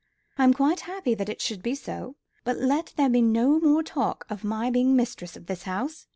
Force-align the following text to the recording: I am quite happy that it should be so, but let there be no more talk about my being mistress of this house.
I 0.35 0.45
am 0.45 0.55
quite 0.55 0.79
happy 0.79 1.13
that 1.13 1.29
it 1.29 1.41
should 1.41 1.61
be 1.61 1.75
so, 1.75 2.15
but 2.43 2.57
let 2.57 2.91
there 2.97 3.07
be 3.07 3.21
no 3.21 3.59
more 3.59 3.83
talk 3.83 4.25
about 4.31 4.43
my 4.43 4.71
being 4.71 4.95
mistress 4.95 5.35
of 5.37 5.45
this 5.45 5.61
house. 5.61 6.07